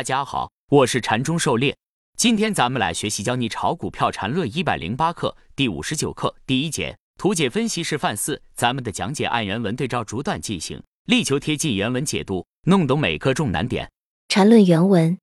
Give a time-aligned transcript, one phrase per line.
[0.00, 1.76] 大家好，我是禅中狩猎。
[2.16, 8.40] 今天咱们来学习教你炒股票禅论一百零八课第五十九课第一节图解分析示范四。
[8.54, 13.90] 咱们的讲解按原文对照逐段进行，力求贴近原文解读，弄懂每个重难点。
[14.28, 15.18] 禅论原文：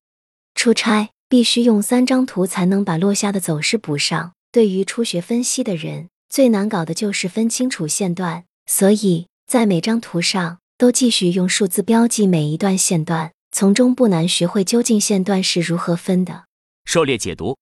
[0.54, 4.34] 出差必须用三张图才能把落下的走势补上。
[4.52, 13.32] 对于初学分析的人，最难搞的就是分清楚线段，所以在每张图上都继续用数字标记每一段线段。
[13.60, 16.46] 从中不难学会究竟线段是如何分的。
[16.86, 17.58] 狩猎解读，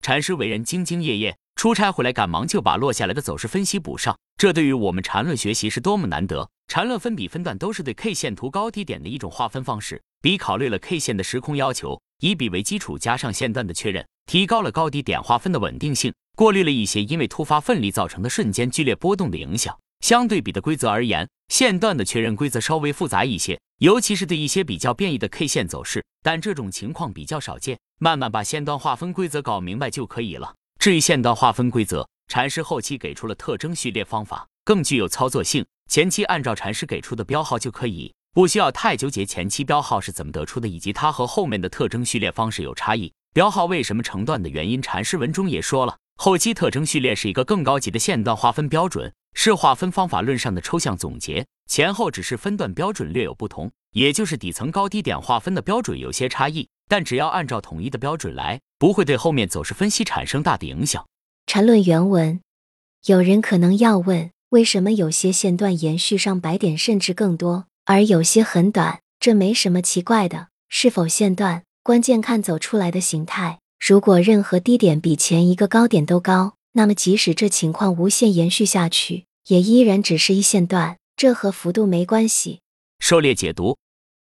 [0.00, 6.48] 禅师为人兢兢业业，出差回来赶忙就把落下来的走势分析补上，这对于我们禅论学习是多么难得。
[6.68, 19.76] 禅论分笔分段都是对 K 线图高低点的一种划分方式，笔考虑了 K 线的时空要求，以笔为基础加上线段的确认，提高了高低点划分的稳定性，过滤了一些因为突发奋力造成的瞬间剧烈波动的影响。
[20.02, 27.78] 相对比的规则而言，线段的确认规则稍微复杂一些，尤其是对一些比较变异的 K 线走势，但这种情况比较少见。
[28.00, 30.54] 慢慢把线段划分规则搞明白就可以了。
[30.80, 35.64] 至于线段划分规则，禅师后期给出了特征序列方法，更具有操作性。
[35.88, 43.12] 前期按照禅师给出的标号就可以，不需要太纠结前期标号是怎么得出的，以及它和后面的特征序列方式有差异。
[43.32, 45.96] 标号为什么成段的原因，禅师文中也说了。
[46.24, 49.12] 后期特征序列是一个更高级的线段划分标准。
[49.34, 61.04] 是划分方法论上的抽象总结，前后只是分段标准略有不同，也就是底层高低点划分的标准有些差异，但只要按照统一的标准来，不会对后面走势分析产生大的影响。
[61.48, 62.40] 缠论原文，
[63.06, 69.00] 有人可能要问，为什么有些线段延续上百点甚至更多，而有些很短？
[69.18, 73.58] 这没什么奇怪的，是否线段，关键看走出来的形态。
[73.84, 76.54] 如果任何低点比前一个高点都高。
[76.70, 82.60] 那么，即使这情况无限延续下去，也依然只是一线段，这和幅度没关系。
[83.00, 83.76] 狩猎解读，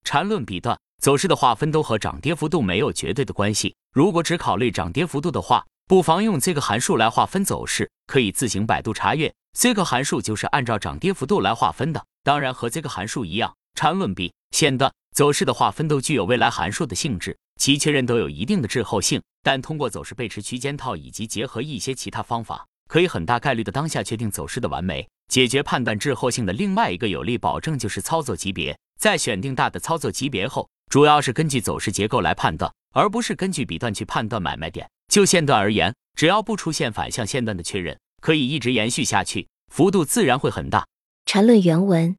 [0.04, 3.76] 缠论笔段走势的划分都和涨跌幅度没有绝对的关系。
[3.92, 9.34] 如果只考虑涨跌幅度的话，不妨用这个函数来划分走势，可以自行百度查阅。
[9.58, 12.06] 这个函数就是按照涨跌幅度来划分的。
[12.24, 17.36] 当然，和这个函数一样，缠论笔线段走势的划分都具有未来函数的性质。
[17.60, 25.06] 其确认都有一定的滞后性，但通过走势背驰区间套以及结合一些其他方法，可以很大概率的当下确定走势的完美。
[25.28, 34.90] 解决判断滞后性的另外一个有力保证就是操作级别，在选定大的操作级别后，主要是根据走势结构来判断，而不是根据笔段去判断买卖点。
[35.12, 40.88] 就线段而言，只要不出现反向线段的确认，可以一直延续下去，幅度自然会很大。
[41.26, 42.16] 缠论原文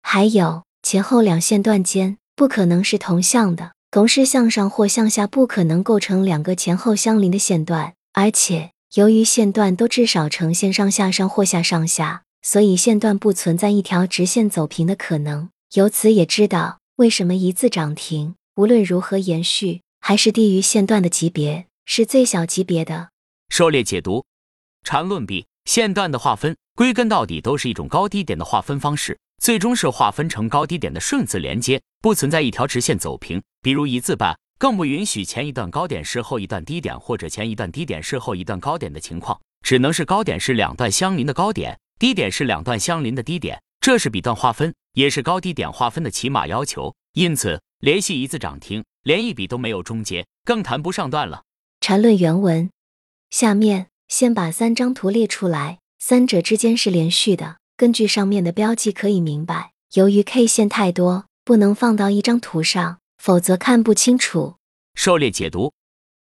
[0.00, 3.75] 还有前后两线段间不可能是同向的。
[3.96, 15.48] 同时向上或向下不可能构成两个前后相邻的线段，而且由于线段都至少呈现上下上或下上下，所以线段不存在一条直线走平的可能。
[15.72, 23.08] 由此也知道为什么一字涨停无论如何延续还是低于线段的级别是最小级别的。
[23.48, 24.26] 狩猎解读，
[24.84, 29.18] 缠论比线段的划分，归根到底都是一种高低点的划分方式。
[29.38, 33.42] 最终是划分成高低点的顺次连接，不存在一条直线走平。
[33.62, 43.60] 比如一字半，更不允许前一段高点是后一段低点，或者前一段低点是后一段高点的情况，只能是高点是两段相邻的高点，低点是两段相邻的低点。
[43.80, 46.94] 这是笔段划分，也是高低点划分的起码要求。
[47.12, 51.44] 因此，连续一字涨停，连一笔都没有终结，更谈不上断了。
[51.80, 52.70] 缠论原文，
[53.30, 57.58] 下面先把三张图列出来，三者之间是连续的。
[57.78, 64.56] 根据上面的标记可以明白，由于 K 线太多，不能放到一张图上，否则看不清楚。
[64.94, 65.74] 狩猎解读，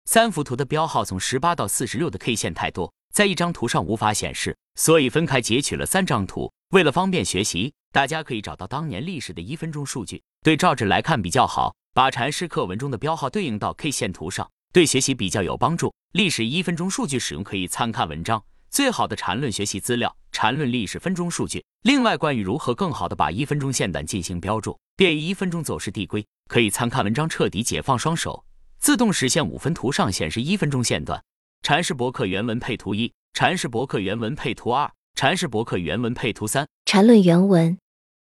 [0.05, 6.49] 三幅图的标号从十八到四十六的 K 线太多，在一张图上无法显示，所以分开截取了三张图。
[6.69, 11.75] 为了方便学习，大家可以找到当年历史的一分钟数据，对照着来看比较好。
[11.93, 15.93] 把禅师课文中的标号对应到 K 线图上，对学习比较有帮助。
[16.13, 18.41] 历史一分钟数据使用可以参看文章。
[18.71, 21.61] 最好的缠论学习资料，缠论历史分钟数据。
[21.81, 27.27] 另外，关于如何更好的把一分钟线段进行标注，便于一分钟走势递归，可以参看文章。
[27.27, 28.45] 彻底解放双手，
[28.79, 31.21] 自动实现五分图上显示一分钟线段。
[31.63, 36.65] 禅师博客原文配图一，禅师博客原文配图二，禅师博客原文配图三。
[36.85, 37.77] 缠论原文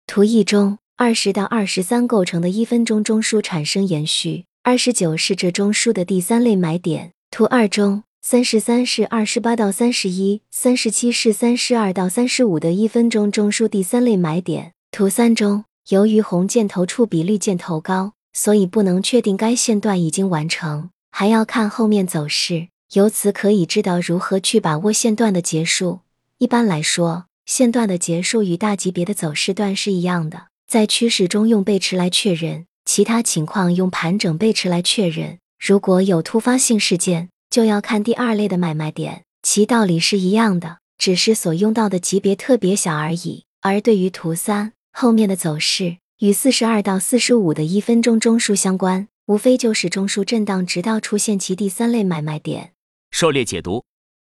[0.07, 7.13] 图一中，二十到二十三构成的一分钟中枢产生延续，二十九是这中枢的第三类买点。
[7.31, 8.05] 图二中。
[8.23, 14.75] 三十三是二十八到三十一，三十七是三十二到三十五的一分钟中枢第三类买点。
[14.91, 22.69] 图三中，由于红箭头处比绿箭头高，所以不能确定该线段已经完成，还要看后面走势。
[22.93, 26.01] 由此可以知道如何去把握线段的结束。
[26.37, 32.67] 一般来说，线段的结束与大级别的走势段是一样的，在趋势中用背驰来确认。
[32.85, 35.39] 其他情况用盘整背驰来确认。
[35.59, 43.45] 如果有突发性事件，就要看第二类的买卖点，其道理是一样的，只是所用到的级别特别小而已。
[43.61, 52.73] 而对于图三后面的走势，与四十二到四十五的一分钟中枢相关，无非就是中枢震荡，直到出现其第三类买卖点。
[53.11, 53.85] 狩猎解读，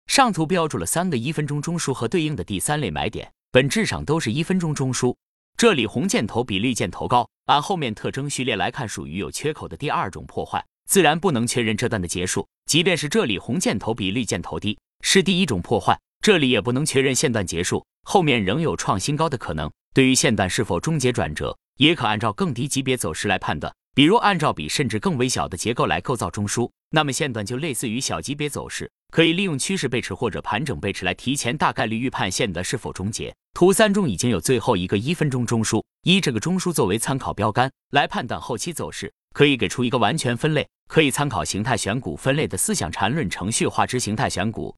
[0.09, 5.15] 上图标注了三个一分钟中枢和对应的第三类买点，本质上都是一分钟中枢。
[5.57, 10.67] 这里红箭头比绿箭头高，按后面特征序列来看，属于有缺口的第二种破坏。
[10.87, 19.71] 自然不能确认这段的结束，即便是这里红箭头比绿箭头低，是第一种破坏，这里也不能确认线段结束，后面仍有创新高的可能。
[19.95, 33.35] 对于线段是否终结转折，也可按照更低级别走势来判断，比如按照比甚至更微小的结构来构造中枢，那么线段就类似于小级别走势，可以利用趋势背驰或者盘整背驰来提前大概率预判线段是否终结。
[33.55, 39.13] 图三中已经有最后一个一分钟中枢，以这个中枢作为参考标杆来判断后期走势。
[39.35, 44.75] 可以给出一个完全分类，可以参考形态选股分类的思想缠论程序化之形态选股。